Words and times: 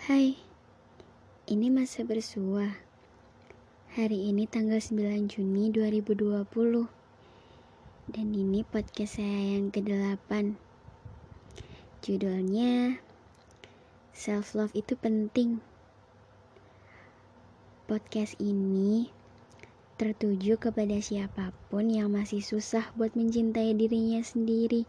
Hai, 0.00 0.32
ini 1.44 1.68
masa 1.68 2.08
bersua. 2.08 2.72
Hari 3.92 4.32
ini 4.32 4.48
tanggal 4.48 4.80
9 4.80 5.28
Juni 5.28 5.68
2020. 5.68 6.88
Dan 8.08 8.32
ini 8.32 8.64
podcast 8.64 9.20
saya 9.20 9.60
yang 9.60 9.68
ke-8. 9.68 10.56
Judulnya 12.00 12.96
Self 14.16 14.56
Love 14.56 14.72
itu 14.72 14.96
penting. 14.96 15.60
Podcast 17.84 18.40
ini 18.40 19.12
tertuju 20.00 20.56
kepada 20.56 20.96
siapa 21.04 21.52
pun 21.68 21.92
yang 21.92 22.08
masih 22.08 22.40
susah 22.40 22.88
buat 22.96 23.12
mencintai 23.12 23.76
dirinya 23.76 24.24
sendiri. 24.24 24.88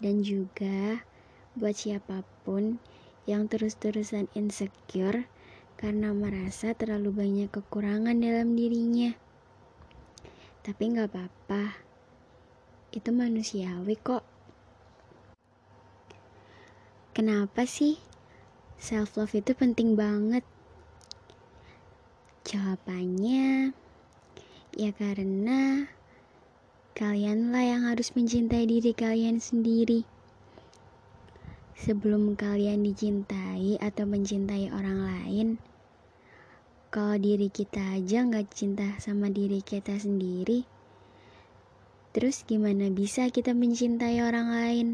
Dan 0.00 0.24
juga 0.24 1.04
buat 1.52 1.76
siapa 1.76 2.24
pun 2.48 2.80
yang 3.26 3.50
terus-terusan 3.50 4.30
insecure 4.38 5.26
karena 5.76 6.14
merasa 6.16 6.72
terlalu 6.72 7.12
banyak 7.12 7.50
kekurangan 7.52 8.16
dalam 8.16 8.56
dirinya. 8.56 9.12
Tapi 10.64 10.82
nggak 10.94 11.10
apa-apa, 11.12 11.78
itu 12.94 13.10
manusiawi 13.12 13.98
kok. 14.00 14.24
Kenapa 17.12 17.66
sih 17.68 18.00
self 18.78 19.18
love 19.20 19.36
itu 19.36 19.52
penting 19.52 19.98
banget? 19.98 20.46
Jawabannya 22.46 23.74
ya 24.76 24.90
karena 24.92 25.88
kalianlah 26.96 27.64
yang 27.64 27.82
harus 27.88 28.12
mencintai 28.12 28.68
diri 28.68 28.92
kalian 28.92 29.40
sendiri 29.40 30.04
sebelum 31.76 32.40
kalian 32.40 32.80
dicintai 32.80 33.76
atau 33.76 34.08
mencintai 34.08 34.72
orang 34.72 35.04
lain, 35.04 35.48
kalau 36.88 37.20
diri 37.20 37.52
kita 37.52 38.00
aja 38.00 38.24
nggak 38.24 38.48
cinta 38.48 38.96
sama 38.96 39.28
diri 39.28 39.60
kita 39.60 40.00
sendiri, 40.00 40.64
terus 42.16 42.48
gimana 42.48 42.88
bisa 42.88 43.28
kita 43.28 43.52
mencintai 43.52 44.24
orang 44.24 44.48
lain? 44.48 44.88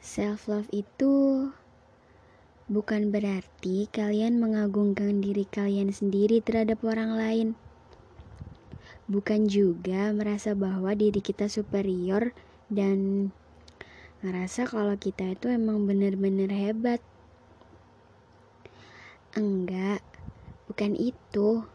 Self 0.00 0.48
love 0.48 0.72
itu 0.72 1.46
bukan 2.72 3.12
berarti 3.12 3.84
kalian 3.92 4.40
mengagungkan 4.40 5.20
diri 5.20 5.44
kalian 5.44 5.92
sendiri 5.92 6.40
terhadap 6.40 6.80
orang 6.88 7.20
lain. 7.20 7.48
Bukan 9.12 9.44
juga 9.44 10.08
merasa 10.16 10.56
bahwa 10.56 10.96
diri 10.96 11.20
kita 11.20 11.52
superior 11.52 12.32
dan 12.72 13.28
ngerasa 14.22 14.70
kalau 14.70 14.94
kita 14.94 15.34
itu 15.34 15.50
emang 15.50 15.82
bener-bener 15.82 16.46
hebat. 16.46 17.02
Enggak, 19.34 19.98
bukan 20.70 20.94
itu. 20.94 21.66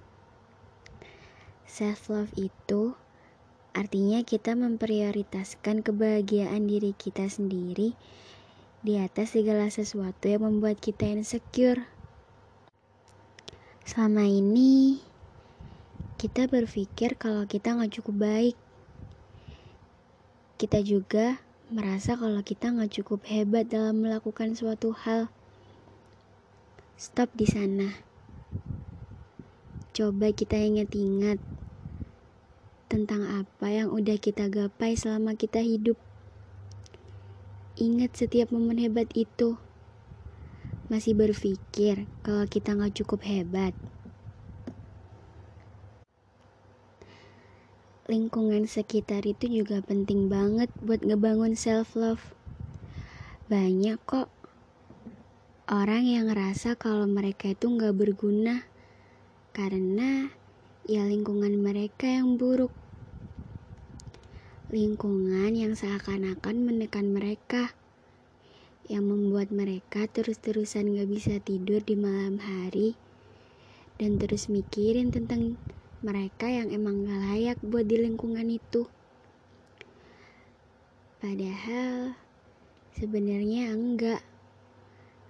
Self 1.68 2.08
love 2.08 2.32
itu 2.40 2.96
artinya 3.76 4.24
kita 4.24 4.58
memprioritaskan 4.58 5.86
kebahagiaan 5.86 6.66
diri 6.66 6.96
kita 6.98 7.30
sendiri 7.30 7.94
di 8.82 8.96
atas 8.96 9.36
segala 9.36 9.68
sesuatu 9.68 10.32
yang 10.32 10.48
membuat 10.48 10.80
kita 10.80 11.04
insecure. 11.04 11.84
Selama 13.84 14.24
ini 14.24 15.04
kita 16.16 16.48
berpikir 16.48 17.20
kalau 17.20 17.44
kita 17.44 17.76
nggak 17.76 18.00
cukup 18.02 18.16
baik. 18.26 18.58
Kita 20.58 20.82
juga 20.82 21.44
merasa 21.68 22.16
kalau 22.16 22.40
kita 22.40 22.72
nggak 22.72 23.04
cukup 23.04 23.28
hebat 23.28 23.68
dalam 23.68 24.00
melakukan 24.00 24.56
suatu 24.56 24.96
hal. 24.96 25.28
Stop 26.96 27.28
di 27.36 27.44
sana. 27.44 27.92
Coba 29.92 30.32
kita 30.32 30.56
ingat-ingat 30.56 31.44
tentang 32.88 33.28
apa 33.28 33.68
yang 33.68 33.92
udah 33.92 34.16
kita 34.16 34.48
gapai 34.48 34.96
selama 34.96 35.36
kita 35.36 35.60
hidup. 35.60 36.00
Ingat 37.76 38.16
setiap 38.16 38.56
momen 38.56 38.80
hebat 38.80 39.12
itu. 39.12 39.60
Masih 40.88 41.20
berpikir 41.20 42.08
kalau 42.24 42.48
kita 42.48 42.80
nggak 42.80 42.96
cukup 43.04 43.28
hebat. 43.28 43.76
Lingkungan 48.08 48.72
sekitar 48.72 49.28
itu 49.28 49.52
juga 49.52 49.84
penting 49.84 50.32
banget 50.32 50.72
buat 50.80 51.04
ngebangun 51.04 51.60
self 51.60 51.92
love. 52.00 52.32
Banyak 53.52 54.00
kok 54.08 54.32
orang 55.68 56.08
yang 56.08 56.32
ngerasa 56.32 56.80
kalau 56.80 57.04
mereka 57.04 57.52
itu 57.52 57.68
nggak 57.68 57.92
berguna 57.92 58.64
karena 59.52 60.32
ya 60.88 61.04
lingkungan 61.04 61.60
mereka 61.60 62.08
yang 62.08 62.40
buruk. 62.40 62.72
Lingkungan 64.72 65.52
yang 65.52 65.76
seakan-akan 65.76 66.64
menekan 66.64 67.12
mereka 67.12 67.76
yang 68.88 69.04
membuat 69.04 69.52
mereka 69.52 70.08
terus-terusan 70.08 70.96
gak 70.96 71.12
bisa 71.12 71.36
tidur 71.44 71.84
di 71.84 72.00
malam 72.00 72.40
hari 72.40 72.96
dan 74.00 74.16
terus 74.16 74.48
mikirin 74.48 75.12
tentang 75.12 75.60
mereka 76.06 76.46
yang 76.46 76.70
emang 76.70 77.06
gak 77.10 77.22
layak 77.26 77.58
buat 77.66 77.86
di 77.90 77.98
lingkungan 77.98 78.46
itu. 78.50 78.86
Padahal 81.18 82.14
sebenarnya 82.94 83.74
enggak. 83.74 84.22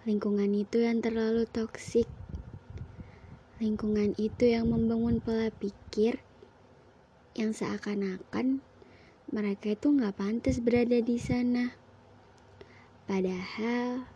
Lingkungan 0.03 0.51
itu 0.51 0.83
yang 0.83 0.99
terlalu 0.99 1.47
toksik. 1.47 2.07
Lingkungan 3.63 4.11
itu 4.19 4.51
yang 4.51 4.67
membangun 4.67 5.23
pola 5.23 5.47
pikir 5.49 6.19
yang 7.37 7.55
seakan-akan 7.55 8.59
mereka 9.27 9.75
itu 9.75 9.91
nggak 9.91 10.15
pantas 10.15 10.59
berada 10.59 10.99
di 10.99 11.19
sana. 11.19 11.75
Padahal 13.07 14.07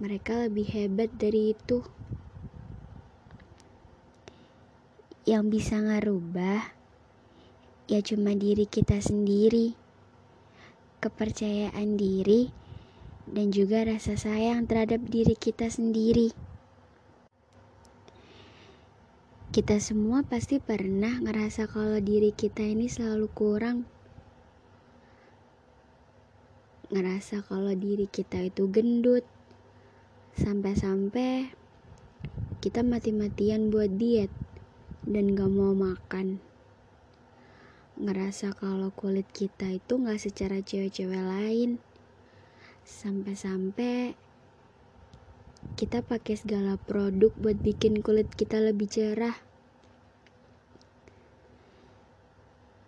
mereka 0.00 0.48
lebih 0.48 0.64
hebat 0.72 1.12
dari 1.20 1.52
itu. 1.52 1.99
Yang 5.30 5.46
bisa 5.46 5.78
ngerubah 5.78 6.74
ya 7.86 8.02
cuma 8.02 8.34
diri 8.34 8.66
kita 8.66 8.98
sendiri, 8.98 9.78
kepercayaan 10.98 11.94
diri, 11.94 12.50
dan 13.30 13.54
juga 13.54 13.86
rasa 13.86 14.18
sayang 14.18 14.66
terhadap 14.66 15.02
diri 15.06 15.38
kita 15.38 15.70
sendiri. 15.70 16.34
Kita 19.50 19.78
semua 19.82 20.22
pasti 20.26 20.58
pernah 20.62 21.18
ngerasa 21.18 21.66
kalau 21.66 21.98
diri 21.98 22.30
kita 22.30 22.62
ini 22.62 22.86
selalu 22.86 23.26
kurang. 23.30 23.86
Ngerasa 26.94 27.42
kalau 27.46 27.74
diri 27.74 28.06
kita 28.06 28.46
itu 28.46 28.70
gendut. 28.70 29.26
Sampai-sampai 30.38 31.50
kita 32.62 32.86
mati-matian 32.86 33.74
buat 33.74 33.90
diet 33.98 34.30
dan 35.10 35.34
gak 35.34 35.50
mau 35.50 35.74
makan. 35.74 36.38
Ngerasa 37.98 38.54
kalau 38.54 38.94
kulit 38.94 39.26
kita 39.34 39.66
itu 39.74 39.98
gak 39.98 40.22
secara 40.22 40.62
cewek-cewek 40.62 41.18
lain. 41.18 41.82
Sampai-sampai 42.86 44.14
kita 45.74 46.06
pakai 46.06 46.38
segala 46.38 46.78
produk 46.78 47.34
buat 47.36 47.58
bikin 47.58 48.06
kulit 48.06 48.30
kita 48.32 48.62
lebih 48.62 48.86
cerah. 48.86 49.34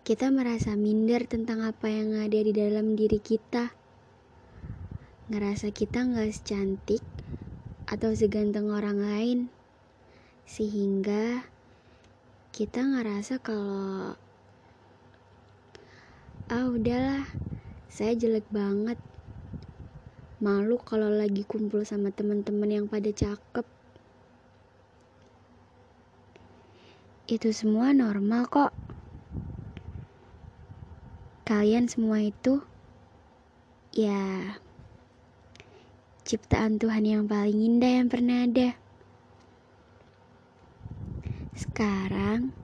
Kita 0.06 0.30
merasa 0.30 0.78
minder 0.78 1.26
tentang 1.26 1.66
apa 1.66 1.90
yang 1.90 2.14
ada 2.22 2.38
di 2.38 2.54
dalam 2.54 2.94
diri 2.94 3.18
kita. 3.18 3.74
Ngerasa 5.26 5.74
kita 5.74 6.06
gak 6.06 6.30
secantik 6.30 7.02
atau 7.90 8.14
seganteng 8.14 8.70
orang 8.70 9.02
lain. 9.02 9.38
Sehingga 10.48 11.51
kita 12.52 12.84
ngerasa 12.84 13.40
kalau 13.40 14.12
ah 16.52 16.66
udahlah 16.68 17.24
saya 17.88 18.12
jelek 18.12 18.44
banget. 18.52 19.00
Malu 20.36 20.76
kalau 20.84 21.08
lagi 21.08 21.48
kumpul 21.48 21.80
sama 21.88 22.12
teman-teman 22.12 22.68
yang 22.68 22.86
pada 22.92 23.08
cakep. 23.08 23.64
Itu 27.24 27.56
semua 27.56 27.96
normal 27.96 28.44
kok. 28.52 28.76
Kalian 31.48 31.88
semua 31.88 32.20
itu 32.20 32.60
ya 33.96 34.60
ciptaan 36.28 36.76
Tuhan 36.76 37.08
yang 37.08 37.24
paling 37.24 37.56
indah 37.56 38.04
yang 38.04 38.12
pernah 38.12 38.44
ada 38.44 38.81
sekarang, 41.52 42.56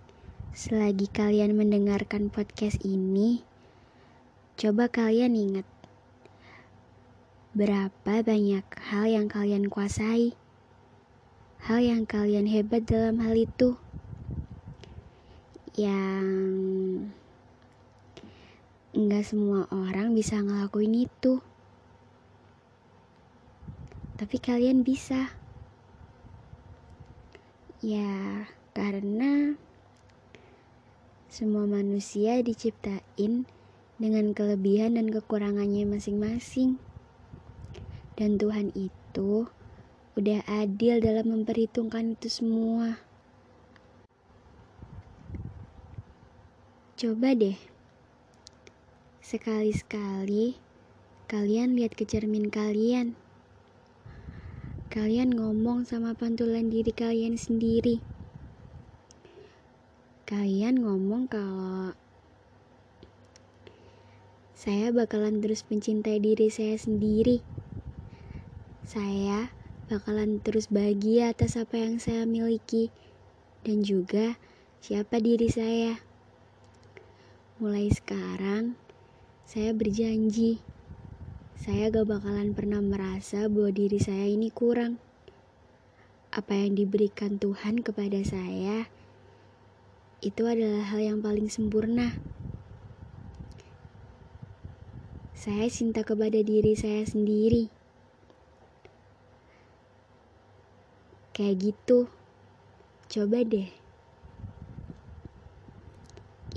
selagi 0.56 1.12
kalian 1.12 1.52
mendengarkan 1.52 2.32
podcast 2.32 2.81
ini, 2.81 3.44
coba 4.56 4.88
kalian 4.88 5.37
ingat 5.37 5.69
berapa 7.52 8.25
banyak 8.25 8.64
hal 8.64 9.05
yang 9.05 9.29
kalian 9.29 9.69
kuasai, 9.69 10.40
hal 11.69 11.85
yang 11.85 12.08
kalian 12.08 12.49
hebat 12.49 12.88
dalam 12.88 13.20
hal 13.20 13.37
itu, 13.37 13.76
yang 15.76 17.12
enggak 18.96 19.25
semua 19.29 19.69
orang 19.69 20.17
bisa 20.17 20.40
ngelakuin 20.40 21.05
itu, 21.05 21.44
tapi 24.17 24.40
kalian 24.40 24.81
bisa. 24.81 25.37
Ya, 27.79 28.58
karena 28.79 29.59
semua 31.27 31.67
manusia 31.67 32.39
diciptain 32.47 33.43
dengan 33.99 34.31
kelebihan 34.31 34.95
dan 34.95 35.11
kekurangannya 35.11 35.83
masing-masing. 35.83 36.79
Dan 38.15 38.39
Tuhan 38.39 38.71
itu 38.79 39.51
udah 40.15 40.47
adil 40.47 41.03
dalam 41.03 41.27
memperhitungkan 41.27 42.15
itu 42.15 42.31
semua. 42.31 43.03
Coba 46.95 47.35
deh, 47.35 47.59
sekali-sekali 49.19 50.55
kalian 51.27 51.75
lihat 51.75 51.99
ke 51.99 52.07
cermin 52.07 52.47
kalian. 52.47 53.19
Kalian 54.87 55.35
ngomong 55.35 55.83
sama 55.83 56.15
pantulan 56.15 56.71
diri 56.71 56.95
kalian 56.95 57.35
sendiri. 57.35 58.08
Kalian 60.29 60.85
ngomong 60.85 61.25
kalau 61.25 61.97
saya 64.53 64.93
bakalan 64.93 65.41
terus 65.41 65.65
mencintai 65.73 66.21
diri 66.21 66.53
saya 66.53 66.77
sendiri. 66.77 67.41
Saya 68.85 69.49
bakalan 69.89 70.37
terus 70.45 70.69
bahagia 70.69 71.33
atas 71.33 71.57
apa 71.57 71.81
yang 71.81 71.97
saya 71.97 72.29
miliki 72.29 72.93
dan 73.65 73.81
juga 73.81 74.37
siapa 74.85 75.17
diri 75.17 75.49
saya. 75.49 75.97
Mulai 77.57 77.89
sekarang, 77.89 78.77
saya 79.49 79.73
berjanji, 79.73 80.61
saya 81.57 81.89
gak 81.89 82.05
bakalan 82.05 82.53
pernah 82.53 82.85
merasa 82.85 83.49
bahwa 83.49 83.73
diri 83.73 83.97
saya 83.97 84.29
ini 84.29 84.53
kurang. 84.53 85.01
Apa 86.37 86.53
yang 86.53 86.77
diberikan 86.77 87.41
Tuhan 87.41 87.81
kepada 87.81 88.21
saya 88.29 88.93
itu 90.19 90.43
adalah 90.43 90.82
hal 90.91 90.99
yang 90.99 91.19
paling 91.23 91.47
sempurna. 91.47 92.19
Saya 95.38 95.70
cinta 95.70 96.03
kepada 96.03 96.43
diri 96.43 96.75
saya 96.75 97.06
sendiri. 97.06 97.70
Kayak 101.31 101.70
gitu. 101.70 102.11
Coba 103.06 103.47
deh. 103.47 103.70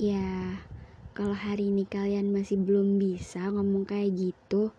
Ya, 0.01 0.57
kalau 1.13 1.37
hari 1.37 1.69
ini 1.69 1.85
kalian 1.85 2.33
masih 2.33 2.57
belum 2.57 2.97
bisa 2.97 3.53
ngomong 3.53 3.85
kayak 3.85 4.09
gitu, 4.17 4.73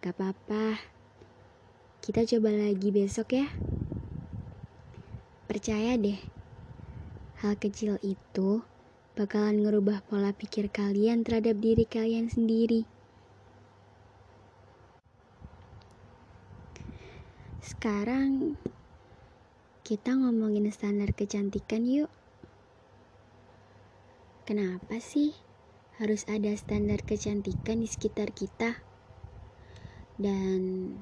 gak 0.00 0.16
apa-apa. 0.16 0.80
Kita 2.00 2.24
coba 2.24 2.48
lagi 2.48 2.88
besok 2.88 3.36
ya. 3.36 3.52
Percaya 5.44 6.00
deh, 6.00 6.16
hal 7.44 7.60
kecil 7.60 8.00
itu 8.00 8.64
bakalan 9.12 9.60
ngerubah 9.60 10.00
pola 10.08 10.32
pikir 10.32 10.72
kalian 10.72 11.28
terhadap 11.28 11.60
diri 11.60 11.84
kalian 11.84 12.32
sendiri. 12.32 12.88
Sekarang 17.60 18.56
kita 19.84 20.16
ngomongin 20.16 20.72
standar 20.72 21.12
kecantikan 21.12 21.84
yuk. 21.84 22.08
Kenapa 24.48 24.96
sih 25.04 25.36
harus 26.00 26.24
ada 26.32 26.48
standar 26.56 27.04
kecantikan 27.04 27.84
di 27.84 27.88
sekitar 27.92 28.32
kita? 28.32 28.88
Dan 30.16 30.96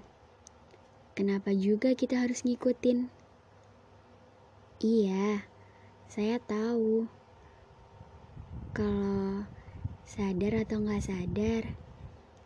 kenapa 1.14 1.54
juga 1.54 1.94
kita 1.94 2.18
harus 2.18 2.42
ngikutin? 2.42 3.14
Iya, 4.82 5.51
saya 6.12 6.36
tahu 6.44 7.08
kalau 8.76 9.48
sadar 10.04 10.60
atau 10.60 10.84
nggak 10.84 11.08
sadar, 11.08 11.72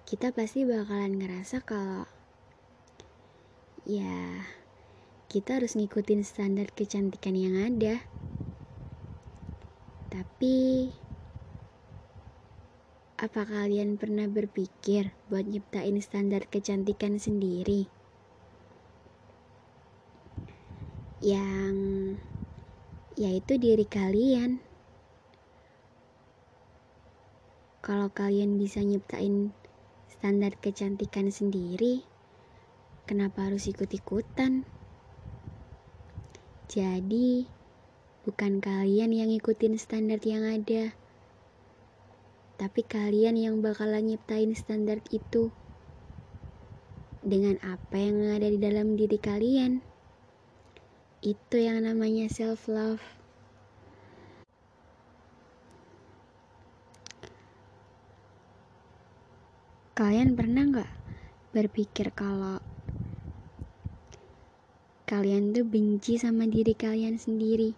kita 0.07 0.31
pasti 0.31 0.63
bakalan 0.63 1.19
ngerasa 1.19 1.67
kalau 1.67 2.07
ya 3.83 4.47
kita 5.27 5.59
harus 5.59 5.75
ngikutin 5.75 6.23
standar 6.23 6.71
kecantikan 6.71 7.35
yang 7.35 7.59
ada. 7.59 8.07
Tapi 10.15 10.95
apa 13.19 13.43
kalian 13.51 13.99
pernah 13.99 14.31
berpikir 14.31 15.11
buat 15.27 15.43
nyiptain 15.43 15.99
standar 15.99 16.47
kecantikan 16.47 17.19
sendiri? 17.19 17.91
Yang 21.19 21.96
yaitu 23.17 23.57
diri 23.57 23.89
kalian. 23.89 24.61
Kalau 27.81 28.13
kalian 28.13 28.61
bisa 28.61 28.85
nyiptain 28.85 29.57
standar 30.05 30.53
kecantikan 30.61 31.33
sendiri, 31.33 32.05
kenapa 33.09 33.49
harus 33.49 33.65
ikut-ikutan? 33.73 34.69
Jadi, 36.69 37.49
bukan 38.29 38.61
kalian 38.61 39.17
yang 39.17 39.33
ngikutin 39.33 39.81
standar 39.81 40.21
yang 40.21 40.45
ada, 40.45 40.93
tapi 42.61 42.85
kalian 42.85 43.41
yang 43.41 43.65
bakalan 43.65 44.13
nyiptain 44.13 44.53
standar 44.53 45.01
itu 45.09 45.57
dengan 47.25 47.57
apa 47.65 47.97
yang 47.97 48.29
ada 48.29 48.51
di 48.51 48.61
dalam 48.61 48.93
diri 48.93 49.17
kalian. 49.17 49.96
Itu 51.27 51.59
yang 51.59 51.83
namanya 51.83 52.31
self-love. 52.31 53.03
Kalian 59.99 60.39
pernah 60.39 60.71
nggak 60.71 60.93
berpikir 61.51 62.15
kalau 62.15 62.63
kalian 65.11 65.51
tuh 65.51 65.67
benci 65.67 66.15
sama 66.15 66.47
diri 66.47 66.79
kalian 66.79 67.19
sendiri? 67.19 67.75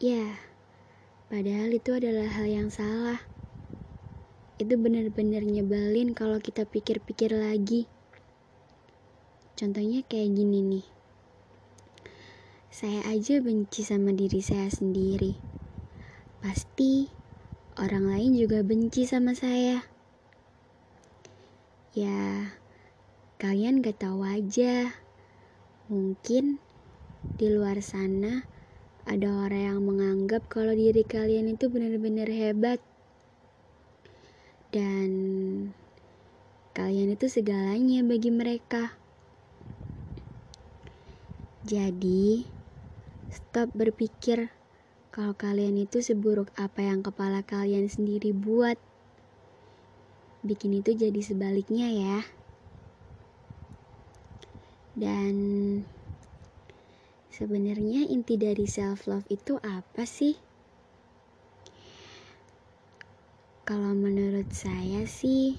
Ya, 0.00 0.40
padahal 1.28 1.76
itu 1.76 1.92
adalah 1.92 2.40
hal 2.40 2.48
yang 2.48 2.72
salah. 2.72 3.20
Itu 4.56 4.80
benar-benar 4.80 5.44
nyebelin 5.44 6.16
kalau 6.16 6.40
kita 6.40 6.64
pikir-pikir 6.64 7.36
lagi. 7.36 7.92
Contohnya 9.60 10.00
kayak 10.08 10.32
gini 10.32 10.64
nih. 10.64 10.93
Saya 12.74 13.06
aja 13.06 13.38
benci 13.38 13.86
sama 13.86 14.10
diri 14.10 14.42
saya 14.42 14.66
sendiri. 14.66 15.38
Pasti 16.42 17.06
orang 17.78 18.10
lain 18.10 18.34
juga 18.34 18.66
benci 18.66 19.06
sama 19.06 19.30
saya. 19.30 19.86
Ya, 21.94 22.50
kalian 23.38 23.78
gak 23.78 24.02
tahu 24.02 24.26
aja. 24.26 24.90
Mungkin 25.86 26.58
di 27.38 27.46
luar 27.46 27.78
sana 27.78 28.50
ada 29.06 29.46
orang 29.46 29.62
yang 29.70 29.80
menganggap 29.86 30.42
kalau 30.50 30.74
diri 30.74 31.06
kalian 31.06 31.54
itu 31.54 31.70
benar-benar 31.70 32.26
hebat. 32.26 32.82
Dan 34.74 35.14
kalian 36.74 37.14
itu 37.14 37.30
segalanya 37.30 38.02
bagi 38.02 38.34
mereka. 38.34 38.98
Jadi, 41.62 42.50
stop 43.34 43.74
berpikir 43.74 44.54
kalau 45.10 45.34
kalian 45.34 45.74
itu 45.78 45.98
seburuk 45.98 46.54
apa 46.54 46.86
yang 46.86 47.02
kepala 47.02 47.42
kalian 47.42 47.90
sendiri 47.90 48.30
buat 48.30 48.78
bikin 50.44 50.78
itu 50.78 50.94
jadi 50.94 51.20
sebaliknya 51.24 51.88
ya. 51.90 52.18
Dan 54.94 55.34
sebenarnya 57.32 58.06
inti 58.06 58.38
dari 58.38 58.70
self 58.70 59.10
love 59.10 59.26
itu 59.26 59.58
apa 59.66 60.06
sih? 60.06 60.38
Kalau 63.64 63.96
menurut 63.96 64.52
saya 64.52 65.08
sih 65.08 65.58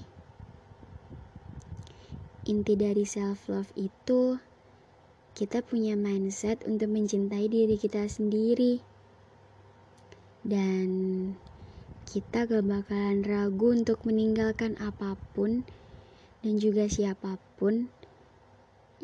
inti 2.46 2.78
dari 2.78 3.02
self 3.02 3.50
love 3.50 3.74
itu 3.74 4.38
kita 5.36 5.60
punya 5.60 6.00
mindset 6.00 6.64
untuk 6.64 6.88
mencintai 6.88 7.44
diri 7.44 7.76
kita 7.76 8.08
sendiri. 8.08 8.80
Dan 10.40 10.88
kita 12.08 12.48
gak 12.48 12.64
bakalan 12.64 13.20
ragu 13.20 13.76
untuk 13.76 14.00
meninggalkan 14.08 14.80
apa 14.80 15.12
pun 15.36 15.60
dan 16.40 16.56
juga 16.56 16.88
siapa 16.88 17.36
pun 17.60 17.92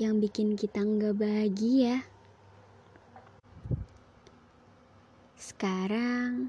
yang 0.00 0.24
bikin 0.24 0.56
kita 0.56 0.80
nggak 0.80 1.20
bahagia. 1.20 2.08
Sekarang, 5.36 6.48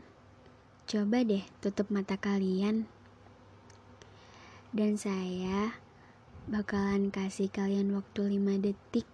coba 0.87 1.27
deh 1.27 1.43
tutup 1.59 1.91
mata 1.91 2.15
kalian. 2.15 2.87
Dan 4.71 4.95
saya 4.95 5.75
bakalan 6.47 7.11
kasih 7.11 7.51
kalian 7.51 7.91
waktu 7.91 8.39
5 8.39 8.63
detik 8.63 9.12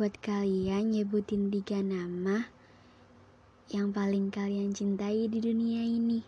buat 0.00 0.16
kalian 0.24 0.96
nyebutin 0.96 1.52
tiga 1.52 1.84
nama 1.84 2.48
yang 3.68 3.92
paling 3.92 4.32
kalian 4.32 4.72
cintai 4.72 5.28
di 5.28 5.44
dunia 5.44 5.84
ini. 5.84 6.24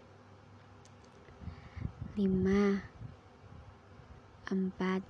5 2.21 2.85
4 4.53 4.53
3 4.53 5.01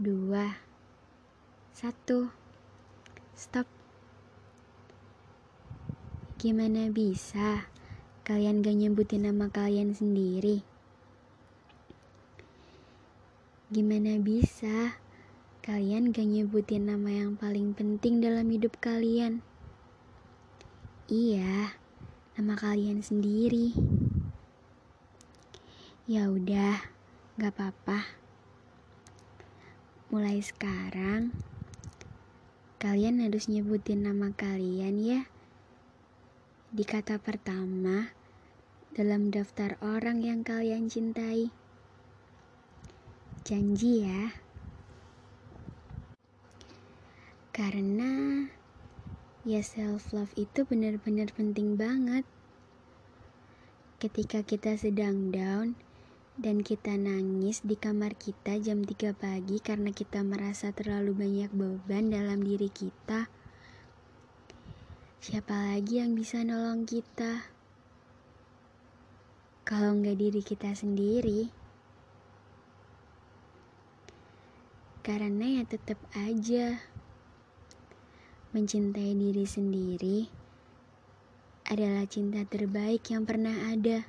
2 0.00 0.08
1 0.08 0.56
Stop. 3.36 3.68
Gimana 6.40 6.88
bisa 6.88 7.68
kalian 8.24 8.64
gak 8.64 8.72
nyebutin 8.72 9.28
nama 9.28 9.52
kalian 9.52 9.92
sendiri? 9.92 10.64
Gimana 13.68 14.16
bisa 14.16 14.96
kalian 15.70 16.10
gak 16.10 16.26
nyebutin 16.26 16.90
nama 16.90 17.14
yang 17.14 17.38
paling 17.38 17.78
penting 17.78 18.18
dalam 18.18 18.50
hidup 18.50 18.74
kalian? 18.82 19.38
Iya, 21.06 21.78
nama 22.34 22.58
kalian 22.58 23.06
sendiri. 23.06 23.78
Ya 26.10 26.26
udah, 26.26 26.74
gak 27.38 27.54
apa-apa. 27.54 28.02
Mulai 30.10 30.42
sekarang, 30.42 31.38
kalian 32.82 33.22
harus 33.22 33.46
nyebutin 33.46 34.02
nama 34.02 34.34
kalian 34.34 34.98
ya. 34.98 35.30
Di 36.74 36.82
kata 36.82 37.22
pertama 37.22 38.10
dalam 38.90 39.30
daftar 39.30 39.78
orang 39.78 40.18
yang 40.26 40.42
kalian 40.42 40.90
cintai. 40.90 41.54
Janji 43.46 44.02
ya. 44.02 44.49
Karena 47.60 48.48
ya 49.44 49.60
self 49.60 50.16
love 50.16 50.32
itu 50.40 50.64
benar-benar 50.64 51.28
penting 51.36 51.76
banget. 51.76 52.24
Ketika 54.00 54.40
kita 54.40 54.80
sedang 54.80 55.28
down 55.28 55.76
dan 56.40 56.64
kita 56.64 56.96
nangis 56.96 57.60
di 57.60 57.76
kamar 57.76 58.16
kita 58.16 58.56
jam 58.64 58.80
3 58.80 59.12
pagi 59.12 59.60
karena 59.60 59.92
kita 59.92 60.24
merasa 60.24 60.72
terlalu 60.72 61.12
banyak 61.12 61.52
beban 61.52 62.08
dalam 62.08 62.40
diri 62.40 62.72
kita. 62.72 63.28
Siapa 65.20 65.76
lagi 65.76 66.00
yang 66.00 66.16
bisa 66.16 66.40
nolong 66.40 66.88
kita? 66.88 67.44
Kalau 69.68 70.00
nggak 70.00 70.16
diri 70.16 70.40
kita 70.40 70.72
sendiri. 70.72 71.52
Karena 75.04 75.60
ya 75.60 75.68
tetap 75.68 76.00
aja 76.16 76.80
mencintai 78.50 79.14
diri 79.14 79.46
sendiri 79.46 80.26
adalah 81.70 82.02
cinta 82.10 82.42
terbaik 82.42 83.06
yang 83.06 83.22
pernah 83.22 83.70
ada. 83.70 84.02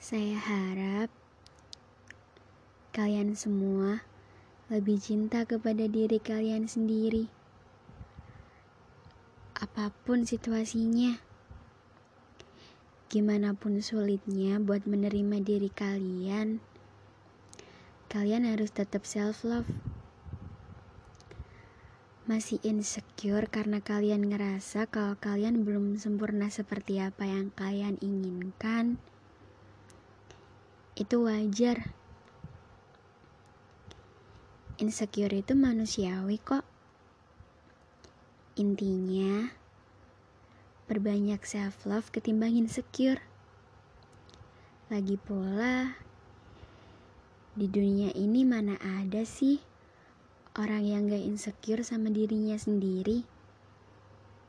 Saya 0.00 0.40
harap 0.40 1.12
kalian 2.96 3.36
semua 3.36 4.00
lebih 4.72 4.96
cinta 4.96 5.44
kepada 5.44 5.84
diri 5.84 6.16
kalian 6.16 6.64
sendiri. 6.64 7.28
Apa 9.60 9.92
pun 10.08 10.24
situasinya, 10.24 11.20
gimana 13.12 13.52
pun 13.52 13.84
sulitnya 13.84 14.56
buat 14.64 14.88
menerima 14.88 15.44
diri 15.44 15.68
kalian, 15.68 16.64
kalian 18.08 18.48
harus 18.48 18.72
tetap 18.72 19.04
self-love 19.04 19.68
masih 22.26 22.58
insecure 22.66 23.46
karena 23.46 23.78
kalian 23.78 24.26
ngerasa 24.26 24.90
kalau 24.90 25.14
kalian 25.14 25.62
belum 25.62 25.94
sempurna 25.94 26.50
seperti 26.50 26.98
apa 26.98 27.22
yang 27.22 27.54
kalian 27.54 28.02
inginkan, 28.02 28.98
itu 30.98 31.22
wajar. 31.22 31.94
Insecure 34.82 35.30
itu 35.38 35.54
manusiawi 35.54 36.42
kok. 36.42 36.66
Intinya, 38.58 39.54
berbanyak 40.90 41.46
self-love 41.46 42.10
ketimbang 42.10 42.58
insecure. 42.58 43.22
Lagi 44.90 45.14
pula, 45.14 45.94
di 47.54 47.70
dunia 47.70 48.10
ini 48.18 48.42
mana 48.42 48.74
ada 48.82 49.22
sih 49.22 49.65
orang 50.56 50.88
yang 50.88 51.04
gak 51.08 51.20
insecure 51.20 51.84
sama 51.84 52.08
dirinya 52.08 52.56
sendiri. 52.56 53.35